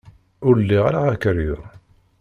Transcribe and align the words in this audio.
Ur 0.47 0.55
liɣ 0.59 0.83
ara 0.89 1.01
akeryun. 1.13 1.63